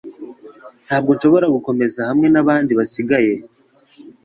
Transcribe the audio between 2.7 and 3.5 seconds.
basigaye.